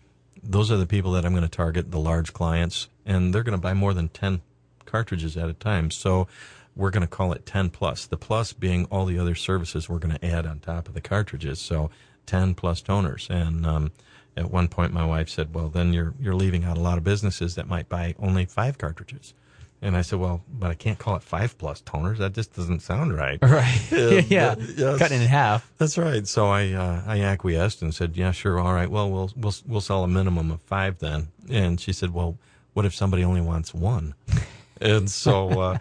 those 0.43 0.71
are 0.71 0.77
the 0.77 0.87
people 0.87 1.13
that 1.13 1.25
I'm 1.25 1.33
going 1.33 1.45
to 1.45 1.49
target, 1.49 1.91
the 1.91 2.01
large 2.01 2.33
clients, 2.33 2.89
and 3.05 3.35
they're 3.35 3.43
going 3.43 3.57
to 3.57 3.63
buy 3.63 3.75
more 3.75 3.95
than 3.95 4.09
10 4.09 4.43
cartridges 4.87 5.37
at 5.37 5.49
a 5.49 5.53
time. 5.53 5.91
So 5.91 6.27
we're 6.75 6.91
going 6.91 7.03
to 7.03 7.07
call 7.07 7.33
it 7.33 7.47
10 7.47 7.71
plus. 7.71 8.07
The 8.07 8.17
plus 8.17 8.53
being 8.53 8.85
all 8.87 9.07
the 9.07 9.19
other 9.19 9.35
services 9.35 9.89
we're 9.89 9.99
going 9.99 10.17
to 10.17 10.25
add 10.25 10.47
on 10.47 10.61
top 10.61 10.89
of 10.89 10.95
the 10.95 11.01
cartridges. 11.01 11.59
So 11.59 11.91
10 12.27 12.55
plus 12.55 12.83
toners. 12.83 13.31
And 13.31 13.65
um, 13.65 13.93
at 14.37 14.51
one 14.51 14.69
point, 14.69 14.93
my 14.93 15.05
wife 15.05 15.29
said, 15.29 15.55
"Well, 15.55 15.69
then 15.69 15.93
you're 15.93 16.13
you're 16.21 16.35
leaving 16.35 16.65
out 16.65 16.77
a 16.77 16.81
lot 16.81 16.99
of 16.99 17.05
businesses 17.05 17.55
that 17.55 17.67
might 17.67 17.89
buy 17.89 18.15
only 18.19 18.45
five 18.45 18.77
cartridges." 18.77 19.33
And 19.81 19.97
I 19.97 20.03
said, 20.03 20.19
"Well, 20.19 20.43
but 20.49 20.71
I 20.71 20.75
can't 20.75 20.99
call 20.99 21.17
it 21.17 21.23
five 21.23 21.57
plus 21.57 21.81
toners. 21.81 22.19
That 22.19 22.35
just 22.35 22.55
doesn't 22.55 22.81
sound 22.81 23.17
right." 23.17 23.39
Right. 23.43 23.81
yeah. 24.29 24.55
but, 24.55 24.69
yes. 24.77 24.99
Cutting 24.99 25.21
it 25.21 25.23
in 25.23 25.29
half. 25.29 25.71
That's 25.79 25.97
right. 25.97 26.27
So 26.27 26.49
I 26.49 26.73
uh, 26.73 27.03
I 27.07 27.21
acquiesced 27.21 27.81
and 27.81 27.95
said, 27.95 28.17
"Yeah, 28.17 28.33
sure, 28.33 28.61
all 28.61 28.75
right. 28.75 28.91
Well, 28.91 29.11
we'll 29.11 29.31
we'll 29.37 29.55
we'll 29.67 29.81
sell 29.81 30.05
a 30.05 30.09
minimum 30.09 30.51
of 30.51 30.61
five 30.61 30.99
then." 30.99 31.29
And 31.49 31.81
she 31.81 31.95
said, 31.95 32.13
"Well, 32.13 32.37
what 32.75 32.85
if 32.85 32.95
somebody 32.95 33.25
only 33.25 33.41
wants 33.41 33.73
one?" 33.73 34.15
And 34.81 35.11
so 35.11 35.49
uh, 35.61 35.79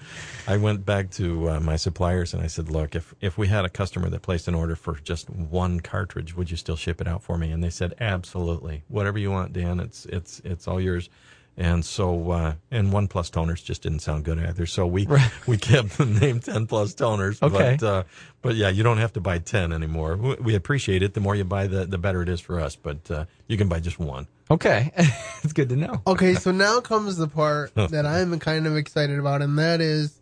I 0.48 0.58
went 0.58 0.86
back 0.86 1.12
to 1.12 1.50
uh, 1.50 1.60
my 1.60 1.76
suppliers 1.76 2.34
and 2.34 2.44
I 2.44 2.48
said, 2.48 2.70
"Look, 2.70 2.96
if 2.96 3.14
if 3.22 3.38
we 3.38 3.48
had 3.48 3.66
a 3.66 3.70
customer 3.70 4.10
that 4.10 4.22
placed 4.22 4.48
an 4.48 4.56
order 4.56 4.76
for 4.76 4.96
just 4.96 5.30
one 5.30 5.80
cartridge, 5.80 6.36
would 6.36 6.52
you 6.52 6.58
still 6.58 6.76
ship 6.76 7.02
it 7.02 7.08
out 7.08 7.24
for 7.24 7.38
me?" 7.38 7.52
And 7.52 7.64
they 7.64 7.70
said, 7.70 7.94
"Absolutely. 8.00 8.84
Whatever 8.88 9.20
you 9.20 9.32
want, 9.32 9.54
Dan. 9.54 9.80
It's 9.80 10.06
it's 10.06 10.42
it's 10.44 10.68
all 10.68 10.80
yours." 10.82 11.10
And 11.58 11.86
so, 11.86 12.32
uh, 12.32 12.54
and 12.70 12.92
one 12.92 13.08
plus 13.08 13.30
toners 13.30 13.64
just 13.64 13.84
didn't 13.84 14.00
sound 14.00 14.26
good 14.26 14.40
either. 14.40 14.66
So 14.66 14.86
we 14.86 15.06
Right. 15.06 15.32
we 15.48 15.58
kept 15.58 15.98
the 15.98 16.06
name 16.06 16.40
ten 16.42 16.68
plus 16.68 16.94
toners. 16.94 17.42
Okay. 17.42 17.78
But, 17.80 17.86
uh, 17.86 18.04
but 18.42 18.56
yeah, 18.56 18.70
you 18.70 18.84
don't 18.84 18.98
have 18.98 19.14
to 19.14 19.22
buy 19.22 19.40
ten 19.40 19.72
anymore. 19.72 20.18
We, 20.18 20.36
we 20.36 20.56
appreciate 20.56 21.02
it. 21.02 21.14
The 21.14 21.22
more 21.22 21.36
you 21.36 21.46
buy, 21.46 21.68
the 21.68 21.86
the 21.86 21.98
better 21.98 22.22
it 22.22 22.30
is 22.30 22.42
for 22.42 22.60
us. 22.60 22.76
But 22.76 23.10
uh, 23.10 23.26
you 23.48 23.58
can 23.58 23.70
buy 23.70 23.80
just 23.80 24.00
one. 24.00 24.28
Okay, 24.52 24.92
it's 25.44 25.54
good 25.54 25.70
to 25.70 25.76
know. 25.76 26.02
Okay, 26.06 26.36
so 26.36 26.52
now 26.52 26.82
comes 26.82 27.18
the 27.18 27.28
part 27.28 27.74
that 27.76 28.06
I'm 28.06 28.38
kind 28.40 28.68
of 28.68 28.76
excited 28.76 29.18
about, 29.18 29.42
and 29.42 29.58
that 29.58 29.82
is, 29.82 30.22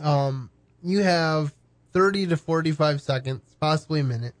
um, 0.00 0.50
you 0.82 1.02
have 1.02 1.54
30 1.92 2.28
to 2.28 2.36
45 2.36 3.00
seconds, 3.00 3.42
possibly 3.60 4.00
a 4.00 4.04
minute, 4.04 4.34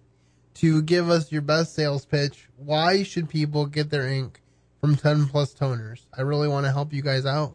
to 0.54 0.82
give 0.82 1.08
us 1.08 1.30
your 1.30 1.42
best 1.42 1.74
sales 1.74 2.04
pitch. 2.04 2.48
Why 2.56 3.04
should 3.04 3.28
people 3.28 3.66
get 3.66 3.90
their 3.90 4.08
ink 4.08 4.41
from 4.82 4.96
10 4.96 5.26
plus 5.28 5.54
toners? 5.54 6.06
I 6.16 6.22
really 6.22 6.48
want 6.48 6.66
to 6.66 6.72
help 6.72 6.92
you 6.92 7.02
guys 7.02 7.24
out, 7.24 7.54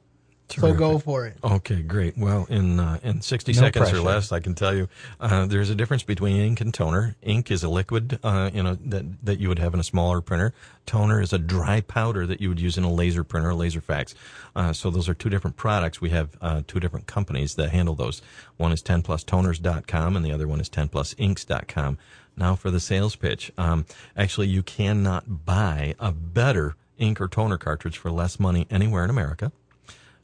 so 0.50 0.74
go 0.74 0.98
for 0.98 1.26
it. 1.28 1.36
Okay, 1.44 1.82
great. 1.82 2.18
Well, 2.18 2.48
in 2.50 2.80
uh, 2.80 3.00
in 3.04 3.20
sixty 3.20 3.52
No 3.52 3.60
seconds 3.64 3.90
pressure. 3.90 3.98
or 3.98 4.06
less, 4.06 4.32
I 4.32 4.40
can 4.40 4.56
tell 4.56 4.74
you 4.74 4.88
uh, 5.20 5.46
there's 5.46 5.70
a 5.70 5.76
difference 5.76 6.04
between 6.04 6.38
ink 6.38 6.62
and 6.62 6.74
toner. 6.74 7.18
Ink 7.22 7.52
is 7.52 7.66
a 7.66 7.70
liquid, 7.70 8.18
uh, 8.24 8.50
you 8.54 8.64
know, 8.64 8.76
that 8.76 9.26
that 9.26 9.40
you 9.40 9.50
would 9.50 9.60
have 9.60 9.74
in 9.74 9.82
a 9.82 9.84
smaller 9.84 10.22
printer. 10.22 10.54
Toner 10.86 11.20
is 11.20 11.34
a 11.34 11.38
dry 11.38 11.82
powder 11.82 12.26
that 12.26 12.40
you 12.40 12.48
would 12.48 12.62
use 12.62 12.78
in 12.78 12.86
a 12.86 12.92
laser 12.92 13.26
printer, 13.26 13.50
a 13.50 13.56
laser 13.56 13.82
fax. 13.82 14.16
Uh, 14.56 14.72
so 14.72 14.90
those 14.90 15.10
are 15.10 15.14
two 15.14 15.30
different 15.30 15.58
products. 15.58 16.00
We 16.00 16.12
have 16.12 16.38
uh, 16.40 16.62
two 16.66 16.80
different 16.80 17.08
companies 17.08 17.56
that 17.56 17.72
handle 17.72 17.94
those. 17.96 18.22
One 18.56 18.72
is 18.72 18.82
10plustoners.com 18.82 20.16
and 20.16 20.26
the 20.26 20.32
other 20.32 20.48
one 20.48 20.62
is 20.62 20.70
10plusinks.com. 20.70 21.98
Now 22.38 22.56
for 22.56 22.72
the 22.72 22.80
sales 22.80 23.18
pitch. 23.18 23.52
Um, 23.58 23.86
actually, 24.16 24.48
you 24.48 24.64
cannot 24.64 25.46
buy 25.46 25.94
a 26.00 26.14
better 26.14 26.78
ink 26.98 27.20
or 27.22 27.28
toner 27.28 27.58
cartridge 27.58 27.98
for 27.98 28.12
less 28.12 28.40
money 28.40 28.68
anywhere 28.70 29.04
in 29.04 29.10
America. 29.10 29.52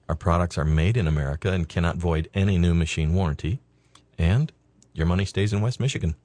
Our 0.10 0.15
products 0.15 0.58
are 0.58 0.65
made 0.65 0.98
in 0.98 1.08
America 1.08 1.51
and 1.51 1.68
cannot 1.68 1.98
void 1.98 2.30
any 2.34 2.58
new 2.58 2.74
machine 2.74 3.13
warranty. 3.13 3.60
And 4.18 4.51
your 4.94 5.06
money 5.06 5.25
stays 5.25 5.53
in 5.53 5.62
West 5.62 5.80
Michigan. 5.80 6.15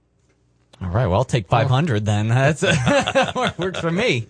All 0.81 0.88
right, 0.90 1.07
well, 1.07 1.19
I'll 1.19 1.25
take 1.25 1.49
500 1.49 2.05
then. 2.05 2.28
That's 2.28 2.62
works 3.59 3.81
for 3.81 3.90
me. 3.90 4.26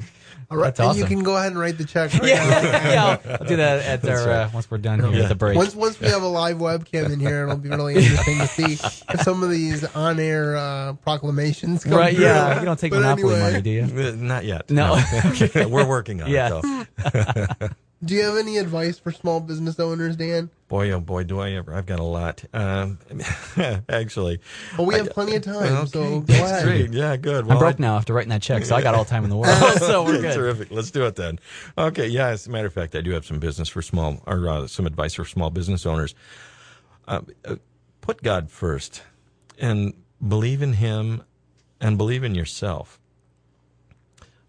All 0.50 0.56
right, 0.56 0.64
That's 0.68 0.80
and 0.80 0.88
awesome. 0.88 1.00
you 1.02 1.06
can 1.06 1.22
go 1.22 1.36
ahead 1.36 1.48
and 1.52 1.58
write 1.60 1.76
the 1.76 1.84
check. 1.84 2.10
Right 2.14 2.22
now. 2.22 2.28
yeah, 2.32 2.92
yeah 2.92 3.04
I'll, 3.04 3.32
I'll 3.32 3.46
do 3.46 3.56
that 3.56 3.84
at 4.02 4.08
our, 4.08 4.30
uh, 4.30 4.50
once 4.54 4.70
we're 4.70 4.78
done 4.78 5.00
here 5.12 5.22
at 5.22 5.28
the 5.28 5.34
break. 5.34 5.58
Once 5.58 5.74
once 5.74 6.00
we 6.00 6.08
have 6.08 6.22
a 6.22 6.26
live 6.26 6.56
webcam 6.56 7.12
in 7.12 7.20
here, 7.20 7.42
it'll 7.44 7.58
be 7.58 7.68
really 7.68 7.96
interesting 7.96 8.38
to 8.38 8.46
see 8.46 8.72
if 9.12 9.20
some 9.20 9.42
of 9.42 9.50
these 9.50 9.84
on 9.94 10.18
air 10.18 10.56
uh, 10.56 10.94
proclamations 10.94 11.84
come 11.84 11.92
right? 11.92 12.14
through. 12.14 12.24
Yeah, 12.24 12.60
you 12.60 12.64
don't 12.64 12.78
take 12.78 12.92
But 12.92 13.00
Monopoly 13.00 13.34
anyway, 13.34 13.50
money, 13.52 13.62
do 13.62 13.70
you? 13.70 13.82
Uh, 13.82 14.12
Not 14.16 14.46
yet. 14.46 14.70
No. 14.70 14.98
We're 15.54 15.86
working 15.86 16.22
on 16.22 16.30
Yeah. 16.30 16.60
it, 16.62 16.88
though. 17.60 17.68
Do 18.04 18.14
you 18.14 18.22
have 18.22 18.36
any 18.36 18.58
advice 18.58 18.96
for 18.98 19.10
small 19.10 19.40
business 19.40 19.80
owners, 19.80 20.14
Dan? 20.14 20.50
Boy, 20.68 20.90
oh 20.92 21.00
boy, 21.00 21.24
do 21.24 21.40
I 21.40 21.50
ever. 21.52 21.74
I've 21.74 21.86
got 21.86 21.98
a 21.98 22.04
lot. 22.04 22.44
Um, 22.54 22.98
actually. 23.88 24.38
Well, 24.76 24.86
we 24.86 24.94
have 24.94 25.08
I- 25.08 25.12
plenty 25.12 25.34
of 25.34 25.42
time, 25.42 25.56
Okay, 25.78 25.86
so 25.86 26.20
go 26.20 26.20
that's 26.20 26.40
ahead. 26.50 26.64
great. 26.64 26.92
Yeah, 26.92 27.16
good. 27.16 27.50
I'm 27.50 27.58
broke 27.58 27.76
I- 27.80 27.82
now 27.82 27.96
after 27.96 28.12
writing 28.14 28.28
that 28.28 28.42
check, 28.42 28.64
so 28.64 28.76
I 28.76 28.82
got 28.82 28.94
all 28.94 29.02
the 29.02 29.10
time 29.10 29.24
in 29.24 29.30
the 29.30 29.36
world. 29.36 29.56
so 29.78 30.04
we're 30.04 30.20
good. 30.20 30.34
Terrific. 30.34 30.70
Let's 30.70 30.92
do 30.92 31.06
it 31.06 31.16
then. 31.16 31.40
Okay. 31.76 32.06
Yeah. 32.06 32.28
As 32.28 32.46
a 32.46 32.50
matter 32.50 32.68
of 32.68 32.72
fact, 32.72 32.94
I 32.94 33.00
do 33.00 33.10
have 33.12 33.24
some 33.26 33.40
business 33.40 33.68
for 33.68 33.82
small, 33.82 34.22
or 34.26 34.48
uh, 34.48 34.66
some 34.68 34.86
advice 34.86 35.14
for 35.14 35.24
small 35.24 35.50
business 35.50 35.84
owners. 35.84 36.14
Uh, 37.08 37.22
uh, 37.44 37.56
put 38.00 38.22
God 38.22 38.48
first, 38.50 39.02
and 39.58 39.92
believe 40.26 40.62
in 40.62 40.74
Him, 40.74 41.22
and 41.80 41.98
believe 41.98 42.22
in 42.22 42.34
yourself. 42.36 43.00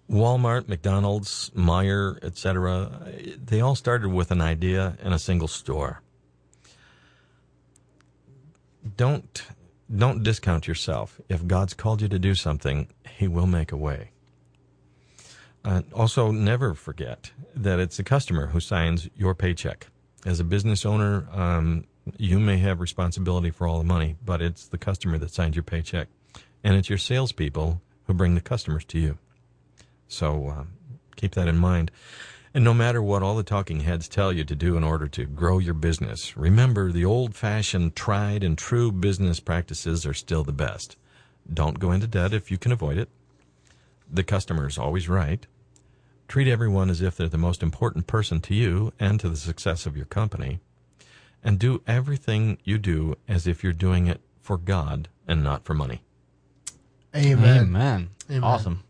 Walmart, 0.10 0.68
McDonald's, 0.68 1.52
Meijer, 1.52 2.24
etc. 2.24 3.12
They 3.44 3.62
all 3.62 3.76
started 3.76 4.10
with 4.10 4.32
an 4.32 4.42
idea 4.42 4.98
and 5.02 5.14
a 5.14 5.20
single 5.20 5.48
store. 5.48 6.02
Don't 8.98 9.44
don't 9.96 10.24
discount 10.24 10.68
yourself. 10.68 11.20
If 11.30 11.48
God's 11.48 11.74
called 11.74 12.02
you 12.02 12.08
to 12.10 12.20
do 12.20 12.36
something, 12.36 12.88
He 13.18 13.28
will 13.28 13.48
make 13.48 13.72
a 13.72 13.78
way. 13.78 14.12
Uh, 15.64 15.82
also, 15.94 16.32
never 16.32 16.74
forget 16.74 17.32
that 17.56 17.80
it's 17.80 17.98
the 17.98 18.04
customer 18.04 18.48
who 18.48 18.60
signs 18.60 19.10
your 19.16 19.36
paycheck. 19.36 19.88
As 20.26 20.40
a 20.40 20.44
business 20.44 20.86
owner, 20.86 21.28
um, 21.32 21.86
you 22.18 22.40
may 22.40 22.58
have 22.58 22.80
responsibility 22.80 23.52
for 23.52 23.68
all 23.68 23.78
the 23.78 23.84
money, 23.84 24.16
but 24.24 24.42
it's 24.42 24.68
the 24.68 24.78
customer 24.78 25.18
that 25.18 25.32
signs 25.32 25.56
your 25.56 25.64
paycheck, 25.64 26.08
and 26.64 26.76
it's 26.76 26.90
your 26.90 26.98
salespeople 26.98 27.82
who 28.06 28.14
bring 28.14 28.36
the 28.36 28.42
customers 28.42 28.86
to 28.86 29.00
you. 29.00 29.18
So 30.10 30.50
um, 30.50 30.74
keep 31.16 31.36
that 31.36 31.48
in 31.48 31.58
mind. 31.58 31.92
And 32.54 32.64
no 32.64 32.74
matter 32.74 33.02
what 33.02 33.22
all 33.22 33.36
the 33.36 33.44
talking 33.44 33.82
heads 33.82 34.10
tell 34.10 34.34
you 34.34 34.44
to 34.44 34.56
do 34.56 34.76
in 34.76 34.84
order 34.84 35.08
to 35.08 35.26
grow 35.26 35.60
your 35.60 35.76
business, 35.76 36.36
remember 36.36 36.92
the 36.92 37.06
old 37.06 37.36
fashioned, 37.36 37.96
tried 37.96 38.44
and 38.44 38.58
true 38.58 38.92
business 38.92 39.40
practices 39.40 40.06
are 40.06 40.16
still 40.16 40.44
the 40.44 40.52
best. 40.52 40.98
Don't 41.52 41.80
go 41.80 41.92
into 41.92 42.08
debt 42.08 42.34
if 42.34 42.50
you 42.50 42.58
can 42.58 42.72
avoid 42.72 42.98
it. 42.98 43.10
The 44.12 44.24
customer 44.24 44.68
is 44.68 44.80
always 44.80 45.08
right. 45.08 45.46
Treat 46.28 46.48
everyone 46.48 46.90
as 46.90 47.02
if 47.02 47.16
they're 47.16 47.30
the 47.30 47.38
most 47.38 47.62
important 47.62 48.08
person 48.08 48.42
to 48.42 48.56
you 48.56 48.94
and 49.00 49.20
to 49.20 49.30
the 49.30 49.38
success 49.38 49.86
of 49.86 49.96
your 49.96 50.06
company. 50.06 50.60
And 51.44 51.60
do 51.60 51.82
everything 51.88 52.58
you 52.64 52.80
do 52.80 53.16
as 53.28 53.48
if 53.48 53.64
you're 53.64 53.74
doing 53.74 54.08
it 54.08 54.22
for 54.42 54.58
God 54.58 55.08
and 55.28 55.44
not 55.44 55.66
for 55.66 55.74
money. 55.76 56.02
Amen. 57.16 57.58
Amen. 57.60 58.10
Amen. 58.30 58.44
Awesome. 58.44 58.84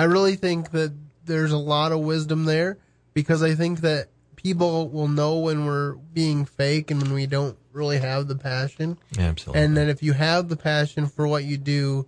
I 0.00 0.04
really 0.04 0.34
think 0.34 0.70
that 0.70 0.94
there's 1.26 1.52
a 1.52 1.58
lot 1.58 1.92
of 1.92 2.00
wisdom 2.00 2.46
there 2.46 2.78
because 3.12 3.42
I 3.42 3.54
think 3.54 3.82
that 3.82 4.08
people 4.34 4.88
will 4.88 5.08
know 5.08 5.40
when 5.40 5.66
we're 5.66 5.92
being 5.92 6.46
fake 6.46 6.90
and 6.90 7.02
when 7.02 7.12
we 7.12 7.26
don't 7.26 7.58
really 7.72 7.98
have 7.98 8.26
the 8.26 8.34
passion. 8.34 8.96
Absolutely. 9.18 9.62
And 9.62 9.76
then 9.76 9.90
if 9.90 10.02
you 10.02 10.14
have 10.14 10.48
the 10.48 10.56
passion 10.56 11.06
for 11.06 11.28
what 11.28 11.44
you 11.44 11.58
do, 11.58 12.06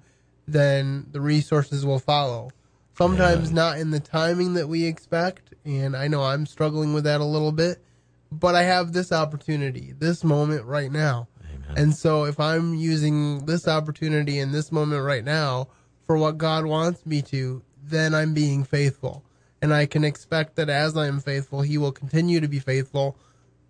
then 0.49 1.07
the 1.13 1.21
resources 1.21 1.85
will 1.85 1.99
follow. 1.99 2.51
Sometimes 2.97 3.53
not 3.53 3.77
in 3.77 3.91
the 3.91 4.01
timing 4.01 4.55
that 4.55 4.69
we 4.69 4.87
expect. 4.87 5.53
And 5.67 5.95
I 5.95 6.09
know 6.09 6.23
I'm 6.23 6.47
struggling 6.47 6.95
with 6.95 7.05
that 7.05 7.21
a 7.21 7.27
little 7.27 7.53
bit, 7.53 7.85
but 8.31 8.55
I 8.55 8.63
have 8.63 8.95
this 8.95 9.13
opportunity, 9.13 9.93
this 9.99 10.25
moment 10.25 10.65
right 10.65 10.91
now. 10.91 11.29
Amen. 11.45 11.75
And 11.77 11.95
so 11.95 12.25
if 12.25 12.41
I'm 12.41 12.75
using 12.75 13.45
this 13.45 13.69
opportunity 13.69 14.39
in 14.39 14.51
this 14.51 14.73
moment 14.73 15.05
right 15.05 15.25
now 15.25 15.69
for 16.07 16.17
what 16.17 16.39
God 16.39 16.65
wants 16.65 17.05
me 17.05 17.21
to, 17.23 17.63
then 17.83 18.15
I'm 18.15 18.35
being 18.35 18.65
faithful. 18.65 19.25
And 19.61 19.73
I 19.73 19.87
can 19.87 20.05
expect 20.05 20.57
that 20.57 20.69
as 20.69 20.97
I'm 20.97 21.21
faithful, 21.21 21.63
He 21.63 21.79
will 21.79 21.93
continue 21.93 22.41
to 22.41 22.49
be 22.49 22.59
faithful 22.59 23.17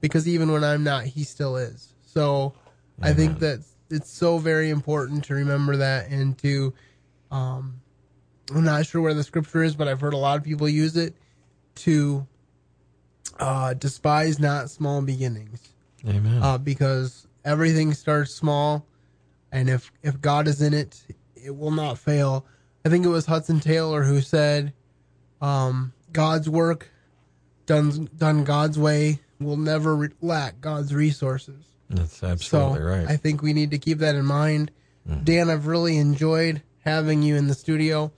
because 0.00 0.26
even 0.26 0.50
when 0.50 0.64
I'm 0.64 0.84
not, 0.84 1.04
He 1.04 1.24
still 1.24 1.56
is. 1.56 1.94
So 2.06 2.54
I 3.00 3.12
think 3.12 3.38
that 3.40 3.60
it's 3.90 4.10
so 4.10 4.38
very 4.38 4.70
important 4.70 5.24
to 5.24 5.34
remember 5.34 5.76
that 5.76 6.08
and 6.08 6.36
to, 6.38 6.72
um, 7.30 7.80
I'm 8.54 8.64
not 8.64 8.86
sure 8.86 9.00
where 9.00 9.14
the 9.14 9.22
scripture 9.22 9.62
is, 9.62 9.74
but 9.74 9.88
I've 9.88 10.00
heard 10.00 10.14
a 10.14 10.18
lot 10.18 10.38
of 10.38 10.44
people 10.44 10.68
use 10.68 10.96
it 10.96 11.14
to 11.76 12.26
uh, 13.38 13.74
despise 13.74 14.38
not 14.38 14.70
small 14.70 15.02
beginnings 15.02 15.72
Amen. 16.06 16.42
uh, 16.42 16.58
because 16.58 17.26
everything 17.44 17.92
starts 17.94 18.34
small, 18.34 18.86
and 19.50 19.68
if 19.68 19.90
if 20.02 20.20
God 20.20 20.48
is 20.48 20.62
in 20.62 20.74
it, 20.74 21.02
it 21.34 21.56
will 21.56 21.70
not 21.70 21.98
fail. 21.98 22.46
I 22.84 22.88
think 22.88 23.04
it 23.04 23.08
was 23.08 23.26
Hudson 23.26 23.60
Taylor 23.60 24.02
who 24.02 24.20
said, 24.20 24.72
um, 25.40 25.92
"God's 26.12 26.48
work 26.48 26.90
done 27.66 28.08
done 28.16 28.44
God's 28.44 28.78
way 28.78 29.20
will 29.40 29.56
never 29.56 29.94
re- 29.96 30.08
lack 30.20 30.60
God's 30.60 30.94
resources." 30.94 31.64
That's 31.90 32.22
absolutely 32.22 32.78
so 32.80 32.84
right. 32.84 33.06
I 33.08 33.16
think 33.16 33.42
we 33.42 33.52
need 33.52 33.70
to 33.72 33.78
keep 33.78 33.98
that 33.98 34.14
in 34.14 34.24
mind. 34.24 34.70
Dan, 35.24 35.50
I've 35.50 35.66
really 35.66 35.98
enjoyed 35.98 36.62
having 36.84 37.22
you 37.22 37.34
in 37.36 37.48
the 37.48 37.54
studio. 37.54 38.12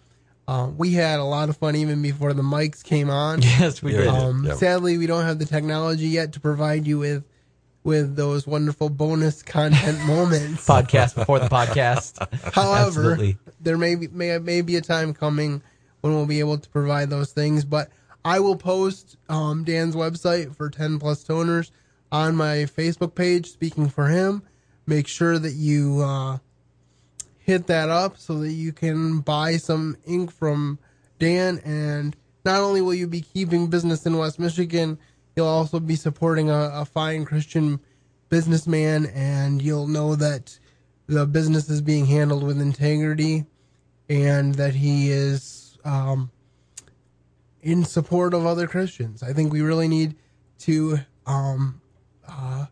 Uh, 0.46 0.68
we 0.76 0.92
had 0.92 1.18
a 1.18 1.24
lot 1.24 1.48
of 1.48 1.56
fun 1.56 1.74
even 1.76 2.02
before 2.02 2.34
the 2.34 2.42
mics 2.42 2.84
came 2.84 3.08
on. 3.08 3.40
Yes, 3.42 3.82
we 3.82 3.92
Yeah, 3.92 3.98
did. 4.02 4.06
we 4.12 4.12
did. 4.18 4.22
Um, 4.22 4.44
Yep. 4.46 4.56
Sadly, 4.58 4.98
we 4.98 5.06
don't 5.06 5.24
have 5.24 5.38
the 5.38 5.46
technology 5.46 6.08
yet 6.08 6.32
to 6.34 6.40
provide 6.40 6.86
you 6.86 6.98
with 6.98 7.24
with 7.84 8.16
those 8.16 8.46
wonderful 8.46 8.88
bonus 8.88 9.42
content 9.42 10.00
moments. 10.06 10.66
podcast 10.66 11.14
before 11.14 11.38
the 11.38 11.48
podcast. 11.48 12.18
However, 12.54 13.12
Absolutely. 13.12 13.36
there 13.60 13.78
may 13.78 13.94
be, 13.94 14.08
may 14.08 14.38
may 14.38 14.62
be 14.62 14.76
a 14.76 14.80
time 14.80 15.14
coming 15.14 15.62
when 16.00 16.14
we'll 16.14 16.26
be 16.26 16.40
able 16.40 16.58
to 16.58 16.68
provide 16.70 17.10
those 17.10 17.32
things. 17.32 17.64
But 17.64 17.90
I 18.24 18.40
will 18.40 18.56
post 18.56 19.16
um, 19.28 19.64
Dan's 19.64 19.94
website 19.94 20.56
for 20.56 20.70
Ten 20.70 20.98
Plus 20.98 21.22
Toners 21.24 21.70
on 22.10 22.34
my 22.34 22.66
Facebook 22.76 23.14
page. 23.14 23.50
Speaking 23.52 23.88
for 23.88 24.08
him, 24.08 24.42
make 24.86 25.06
sure 25.06 25.38
that 25.38 25.52
you 25.52 26.00
uh, 26.00 26.38
hit 27.38 27.66
that 27.66 27.90
up 27.90 28.16
so 28.16 28.38
that 28.38 28.52
you 28.52 28.72
can 28.72 29.20
buy 29.20 29.58
some 29.58 29.96
ink 30.06 30.32
from 30.32 30.78
Dan. 31.18 31.60
And 31.64 32.16
not 32.44 32.60
only 32.60 32.80
will 32.80 32.94
you 32.94 33.06
be 33.06 33.20
keeping 33.20 33.66
business 33.68 34.06
in 34.06 34.16
West 34.16 34.38
Michigan, 34.38 34.98
you'll 35.36 35.46
also 35.46 35.80
be 35.80 35.96
supporting 35.96 36.50
a, 36.50 36.70
a 36.74 36.84
fine 36.84 37.24
Christian 37.24 37.80
businessman, 38.28 39.06
and 39.06 39.60
you'll 39.60 39.86
know 39.86 40.14
that 40.16 40.58
the 41.06 41.26
business 41.26 41.68
is 41.68 41.80
being 41.80 42.06
handled 42.06 42.42
with 42.42 42.60
integrity 42.60 43.44
and 44.08 44.54
that 44.54 44.74
he 44.74 45.10
is 45.10 45.78
um, 45.84 46.30
in 47.62 47.84
support 47.84 48.34
of 48.34 48.46
other 48.46 48.66
Christians. 48.66 49.22
I 49.22 49.32
think 49.32 49.52
we 49.52 49.60
really 49.60 49.88
need 49.88 50.16
to 50.60 50.98
um, 51.26 51.80
uh, 52.28 52.66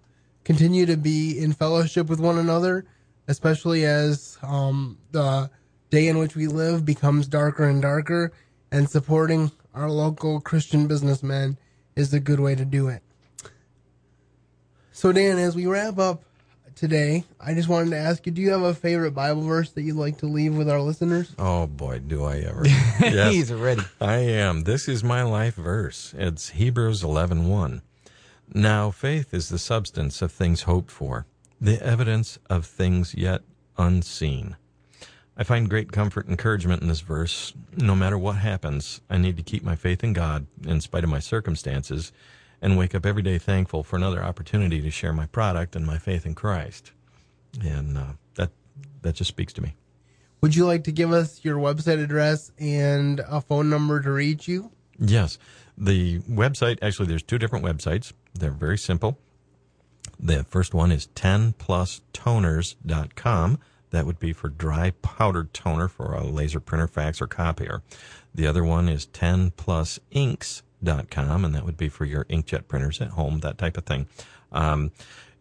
continue 0.45 0.87
to 0.87 0.97
be 0.97 1.39
in 1.39 1.53
fellowship 1.53 2.09
with 2.09 2.21
one 2.21 2.39
another, 2.39 2.85
especially 3.29 3.85
as 3.85 4.39
um, 4.43 4.99
the 5.11 5.51
day 5.91 6.09
in 6.09 6.19
which 6.19 6.35
we 6.35 6.47
live 6.47 6.85
becomes 6.85 7.29
darker 7.29 7.65
and 7.65 7.83
darker, 7.83 8.33
and 8.71 8.89
supporting 8.89 9.51
our 9.75 9.91
local 9.91 10.41
Christian 10.41 10.87
businessmen 10.87 11.59
is 11.97 12.11
the 12.11 12.21
good 12.21 12.41
way 12.41 12.55
to 12.55 12.65
do 12.65 12.89
it. 12.89 13.03
So, 14.93 15.13
Dan, 15.13 15.39
as 15.39 15.57
we 15.57 15.67
wrap 15.67 15.99
up 15.99 16.23
today, 16.75 17.25
I 17.41 17.55
just 17.55 17.69
wanted 17.69 17.91
to 17.91 17.97
ask 17.97 18.27
you 18.27 18.33
do 18.33 18.43
you 18.43 18.51
have 18.51 18.63
a 18.63 18.75
favorite 18.75 19.13
Bible 19.13 19.43
verse 19.43 19.71
that 19.71 19.83
you'd 19.83 19.97
like 19.97 20.19
to 20.19 20.27
leave 20.27 20.57
with 20.57 20.69
our 20.69 20.81
listeners? 20.81 21.35
Oh 21.39 21.67
boy, 21.67 22.01
do 22.01 22.25
I 22.25 22.39
ever. 22.39 22.65
He's 23.31 23.53
ready. 23.53 23.83
I 24.01 24.17
am. 24.17 24.63
This 24.65 24.89
is 24.89 25.05
my 25.05 25.23
life 25.23 25.55
verse. 25.55 26.15
It's 26.17 26.51
Hebrews 26.51 27.03
11:1. 27.03 27.83
Now 28.55 28.91
faith 28.91 29.33
is 29.33 29.49
the 29.49 29.59
substance 29.59 30.23
of 30.23 30.33
things 30.33 30.63
hoped 30.63 30.91
for, 30.91 31.27
the 31.61 31.83
evidence 31.83 32.39
of 32.51 32.67
things 32.67 33.15
yet 33.15 33.43
unseen. 33.79 34.57
I 35.37 35.45
find 35.45 35.69
great 35.69 35.93
comfort 35.93 36.27
and 36.27 36.33
encouragement 36.33 36.83
in 36.83 36.89
this 36.89 37.01
verse. 37.01 37.55
No 37.77 37.95
matter 37.95 38.19
what 38.19 38.37
happens, 38.37 39.01
I 39.09 39.17
need 39.17 39.37
to 39.39 39.43
keep 39.43 39.63
my 39.63 39.77
faith 39.77 40.05
in 40.05 40.13
God 40.13 40.47
in 40.67 40.81
spite 40.81 41.05
of 41.05 41.11
my 41.11 41.21
circumstances 41.21 42.13
and 42.61 42.77
wake 42.77 42.95
up 42.95 43.07
every 43.07 43.23
day 43.23 43.39
thankful 43.39 43.83
for 43.83 43.97
another 43.97 44.23
opportunity 44.23 44.81
to 44.83 44.91
share 44.91 45.13
my 45.13 45.27
product 45.27 45.75
and 45.75 45.87
my 45.87 45.99
faith 45.99 46.27
in 46.27 46.35
Christ. 46.35 46.93
And 47.63 47.97
uh, 47.97 48.13
that 48.35 48.51
that 49.03 49.15
just 49.15 49.29
speaks 49.29 49.53
to 49.55 49.63
me. 49.63 49.75
Would 50.43 50.55
you 50.57 50.67
like 50.67 50.85
to 50.85 50.93
give 50.93 51.13
us 51.13 51.45
your 51.45 51.57
website 51.57 52.03
address 52.03 52.51
and 52.59 53.21
a 53.29 53.41
phone 53.41 53.71
number 53.71 54.01
to 54.01 54.11
reach 54.11 54.49
you? 54.49 54.73
Yes. 54.99 55.39
The 55.79 56.19
website, 56.21 56.79
actually, 56.83 57.07
there's 57.07 57.23
two 57.23 57.39
different 57.39 57.65
websites. 57.65 58.13
They're 58.35 58.51
very 58.51 58.77
simple. 58.77 59.19
The 60.19 60.45
first 60.45 60.75
one 60.75 60.93
is 60.93 61.07
10plustoners.com. 61.15 63.59
That 63.93 64.07
would 64.07 64.19
be 64.19 64.33
for 64.33 64.49
dry 64.49 64.91
powdered 65.03 65.55
toner 65.55 65.87
for 65.87 66.15
a 66.15 66.25
laser 66.25 66.59
printer, 66.61 66.89
fax, 66.89 67.21
or 67.21 67.27
copier. 67.27 67.83
The 68.35 68.47
other 68.47 68.65
one 68.65 68.89
is 68.89 69.07
10plusinks.com, 69.07 71.45
and 71.45 71.55
that 71.55 71.65
would 71.65 71.77
be 71.77 71.91
for 71.91 72.07
your 72.07 72.25
inkjet 72.25 72.67
printers 72.69 73.01
at 73.01 73.11
home, 73.11 73.41
that 73.41 73.59
type 73.59 73.77
of 73.77 73.85
thing. 73.85 74.07
Um, 74.51 74.93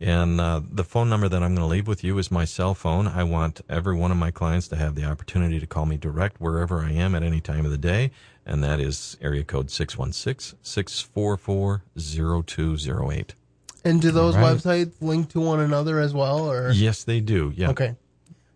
and 0.02 0.42
uh, 0.42 0.62
the 0.70 0.84
phone 0.84 1.10
number 1.10 1.30
that 1.30 1.44
I'm 1.44 1.56
going 1.56 1.68
to 1.68 1.72
leave 1.72 1.88
with 1.88 2.04
you 2.04 2.18
is 2.18 2.32
my 2.32 2.44
cell 2.44 2.74
phone. 2.74 3.08
I 3.08 3.24
want 3.24 3.62
every 3.70 3.96
one 3.96 4.12
of 4.12 4.18
my 4.18 4.32
clients 4.32 4.68
to 4.70 4.76
have 4.76 4.96
the 4.96 5.06
opportunity 5.06 5.60
to 5.60 5.68
call 5.68 5.86
me 5.86 5.96
direct 5.96 6.42
wherever 6.42 6.80
I 6.80 6.92
am 6.92 7.14
at 7.14 7.22
any 7.22 7.40
time 7.40 7.66
of 7.66 7.72
the 7.72 7.78
day, 7.78 8.10
and 8.46 8.64
that 8.64 8.80
is 8.80 9.16
area 9.22 9.44
code 9.44 9.70
616 9.70 10.58
644 10.62 11.84
0208. 11.96 13.36
And 13.84 14.02
do 14.02 14.12
those 14.12 14.36
right. 14.36 14.58
websites 14.58 14.94
link 15.02 15.30
to 15.30 15.40
one 15.40 15.60
another 15.60 16.00
as 16.00 16.14
well? 16.14 16.50
Or 16.50 16.72
Yes, 16.72 17.04
they 17.04 17.20
do. 17.20 17.54
Yeah. 17.56 17.70
okay, 17.70 17.96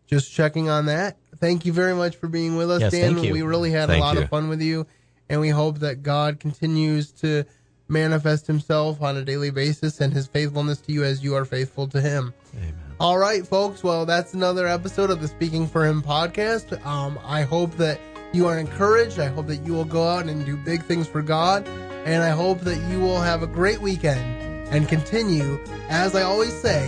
just 0.07 0.31
checking 0.33 0.69
on 0.69 0.85
that. 0.88 1.17
Thank 1.39 1.65
you 1.65 1.74
very 1.74 1.93
much 1.93 2.15
for 2.15 2.27
being 2.27 2.55
with 2.55 2.71
us, 2.71 2.81
Yes, 2.81 2.91
Dan. 2.91 3.15
We 3.19 3.41
really 3.41 3.71
had 3.71 3.88
Thank 3.88 4.01
a 4.01 4.05
lot 4.05 4.15
you. 4.15 4.24
of 4.24 4.29
fun 4.29 4.50
with 4.50 4.62
you, 4.62 4.88
and 5.29 5.41
we 5.41 5.50
hope 5.50 5.79
that 5.79 6.03
God 6.03 6.39
continues 6.39 7.12
to 7.13 7.43
manifest 7.88 8.47
Himself 8.47 9.01
on 9.01 9.17
a 9.17 9.24
daily 9.24 9.51
basis 9.51 10.01
and 10.01 10.13
His 10.13 10.27
faithfulness 10.27 10.79
to 10.81 10.91
you 10.91 11.03
as 11.03 11.24
you 11.24 11.35
are 11.35 11.45
faithful 11.45 11.88
to 11.89 12.01
Him. 12.01 12.33
Amen. 12.55 12.74
All 13.00 13.17
right, 13.17 13.45
folks. 13.45 13.83
Well, 13.83 14.05
that's 14.05 14.33
another 14.33 14.67
episode 14.67 15.09
of 15.09 15.21
the 15.21 15.27
Speaking 15.27 15.67
for 15.67 15.85
Him 15.85 16.01
podcast. 16.01 16.83
Um, 16.85 17.19
I 17.25 17.41
hope 17.43 17.75
that 17.77 18.00
you 18.31 18.47
are 18.47 18.57
encouraged. 18.57 19.19
I 19.19 19.27
hope 19.27 19.47
that 19.47 19.65
you 19.65 19.74
will 19.74 19.85
go 19.85 20.07
out 20.07 20.27
and 20.27 20.45
do 20.45 20.55
big 20.55 20.83
things 20.83 21.07
for 21.07 21.21
God. 21.21 21.67
And 22.05 22.24
I 22.24 22.29
hope 22.29 22.62
that 22.62 22.77
you 22.89 23.00
will 23.00 23.19
have 23.19 23.43
a 23.43 23.47
great 23.47 23.81
weekend 23.81 24.67
and 24.69 24.87
continue, 24.87 25.59
as 25.89 26.15
I 26.15 26.22
always 26.22 26.53
say, 26.53 26.87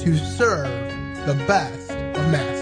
to 0.00 0.16
serve 0.16 0.68
the 1.26 1.34
best 1.46 1.83
masters. 2.30 2.53